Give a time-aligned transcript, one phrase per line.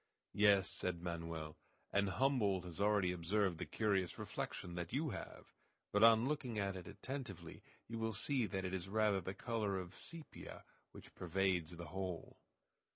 [0.33, 1.57] "Yes," said Manoel,
[1.93, 5.53] "and Humboldt has already observed the curious reflection that you have;
[5.93, 9.77] but on looking at it attentively you will see that it is rather the color
[9.77, 12.39] of sepia which pervades the whole."